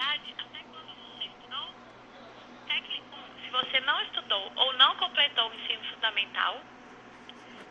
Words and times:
atividade 0.00 0.34
até 0.38 0.62
quando 0.64 0.94
você 0.96 1.24
estudou? 1.24 1.74
1, 2.68 3.44
se 3.44 3.50
você 3.50 3.80
não 3.80 4.02
estudou 4.02 4.52
ou 4.56 4.72
não 4.74 4.96
completou 4.96 5.50
o 5.50 5.54
ensino 5.54 5.84
fundamental. 5.84 6.60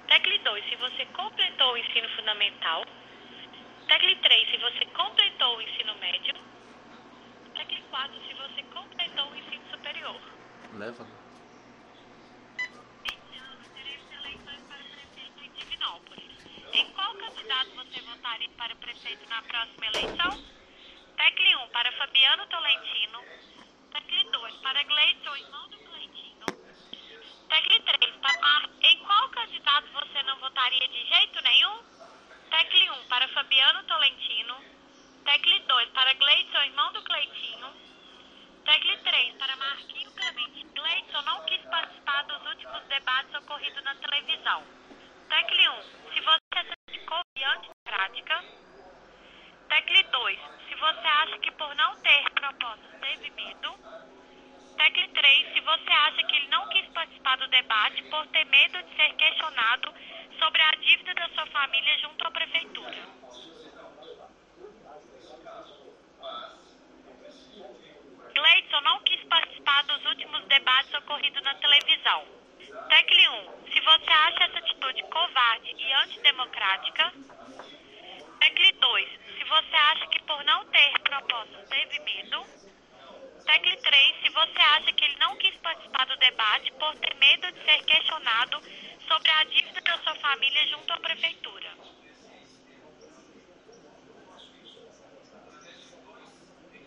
Tecle 0.08 0.38
2, 0.40 0.70
se 0.70 0.76
você 0.76 1.06
completou 1.08 1.74
o 1.74 1.78
ensino 1.78 2.10
fundamental. 2.10 2.86
Tecle 3.88 4.16
3, 4.16 4.50
se 4.50 4.58
você 4.58 4.86
completou 4.86 5.58
o 5.58 5.62
ensino 5.62 5.96
médio. 5.96 6.36
Tecle 7.56 7.84
4, 7.90 8.28
se 8.28 8.34
você 8.34 8.64
completou 8.64 9.32
o 9.32 9.36
ensino 9.36 9.64
superior. 9.72 10.22
Leva. 10.74 11.04
Ano 11.04 11.18
teremos 13.74 14.12
eleições 14.12 14.64
para 14.64 14.78
prefeito 14.78 15.44
em 15.44 15.52
Divinópolis. 15.52 16.46
Em 16.74 16.92
qual 16.92 17.14
candidato 17.16 17.70
você 17.76 18.02
votaria 18.02 18.50
para 18.58 18.76
prefeito 18.76 19.30
na 19.30 19.42
próxima 19.44 19.86
eleição? 19.88 20.60
Tecle 21.18 21.56
1 21.56 21.68
para 21.70 21.92
Fabiano 21.94 22.48
Tolentino. 22.48 23.20
Tecle 23.92 24.24
2 24.80 24.80
para 24.80 24.84
Gleison, 24.84 25.36
irmão 25.36 25.68
do 25.68 25.78
Cleitino. 25.78 26.46
Tecle 27.50 27.80
3 27.82 28.16
para 28.18 28.40
Mar... 28.40 28.70
Em 28.82 28.98
qual 29.00 29.30
candidato 29.30 29.88
você 29.92 30.24
não 30.24 30.40
votaria 30.40 30.88
de 30.88 31.06
jeito 31.06 31.42
nenhum? 31.42 31.84
Tecle 32.50 32.90
1 32.92 33.08
para 33.10 33.28
Fabiano 33.30 33.84
Tolentino. 33.84 34.56
Tecle 35.26 35.60
2 35.60 35.90
para 35.90 36.14
Gleison, 36.14 36.62
irmão 36.62 36.94
do 36.94 37.04
Cleitinho. 37.04 37.74
Tecle 38.64 38.98
3 39.00 39.36
para 39.36 39.56
Marquinho 39.58 40.12
Clemente. 40.14 40.64
Gleison 40.74 41.22
não 41.24 41.44
quis 41.46 41.62
participar 41.64 42.24
dos 42.24 42.46
últimos 42.46 42.82
debates 42.84 43.34
ocorridos 43.36 43.84
na 43.84 43.96
televisão. 43.96 44.64
Tecle 45.28 45.70
1. 45.70 45.84
Se 46.14 46.22
você 46.22 46.64
se 46.64 47.00
de 47.36 47.44
antidemocrática. 47.44 48.44
Tecle 49.68 50.04
2. 50.04 50.40
Se 50.70 50.76
você 50.76 51.08
acha 51.08 51.38
que 51.40 51.52
por 51.52 51.76
não 51.76 51.96
ter 52.00 52.30
propostas 52.32 53.02
teve 53.02 53.30
medo. 53.32 53.90
Tecle 54.80 55.10
3. 55.10 55.54
Se 55.54 55.60
você 55.60 55.92
acha 55.92 56.24
que 56.24 56.36
ele 56.38 56.48
não 56.48 56.66
quis 56.70 56.86
participar 56.88 57.36
do 57.36 57.48
debate 57.50 58.02
por 58.04 58.26
ter 58.28 58.46
medo 58.46 58.82
de 58.82 58.96
ser 58.96 59.14
questionado 59.16 59.94
sobre 60.40 60.62
a 60.62 60.72
dívida 60.72 61.14
da 61.16 61.30
sua 61.30 61.46
família 61.48 61.98
junto 62.00 62.26
à 62.26 62.32
prefeitura. 62.32 62.98
Gleidson 68.34 68.82
não 68.82 69.00
quis 69.04 69.22
participar 69.26 69.84
dos 69.84 70.06
últimos 70.06 70.46
debates 70.46 70.94
ocorridos 70.94 71.44
na 71.44 71.56
televisão. 71.56 72.26
Tecle 72.88 73.30
1. 73.30 73.72
Se 73.74 73.82
você 73.82 74.12
acha 74.12 74.44
essa 74.46 74.60
atitude 74.60 75.04
covarde 75.04 75.76
e 75.78 75.94
antidemocrática. 75.94 77.14
Tecle 78.40 78.72
2. 78.72 79.10
Se 79.38 79.44
você 79.44 79.76
acha 79.76 80.08
que 80.08 80.24
por 80.24 80.42
não 80.46 80.66
ter 80.68 81.00
propostas 81.00 81.68
teve 81.68 82.00
medo. 82.00 82.70
Tecle 83.50 83.78
3. 83.78 84.16
Se 84.22 84.30
você 84.30 84.60
acha 84.60 84.94
que 84.94 85.04
ele 85.04 85.16
não 85.18 85.36
quis 85.38 85.56
participar 85.56 86.06
do 86.06 86.16
debate 86.18 86.72
por 86.74 86.96
ter 86.98 87.16
medo 87.16 87.52
de 87.52 87.66
ser 87.66 87.84
questionado 87.84 88.62
sobre 89.08 89.32
a 89.32 89.44
dívida 89.46 89.82
da 89.82 89.98
sua 90.04 90.14
família 90.18 90.68
junto 90.68 90.94
à 90.94 90.98
prefeitura. 90.98 91.70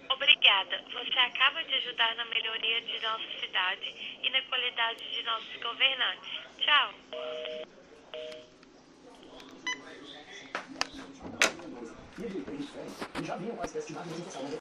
Obrigada. 0.09 0.85
Você 0.93 1.19
acaba 1.19 1.65
de 1.65 1.75
ajudar 1.75 2.15
na 2.15 2.27
melhoria 2.27 2.81
de 2.81 3.01
nossa 3.01 3.41
cidade 3.41 4.21
e 4.23 4.31
na 4.31 4.43
qualidade 4.43 5.13
de 5.13 5.23
nossos 5.25 5.57
governantes. 5.57 6.31
Tchau. 6.59 6.95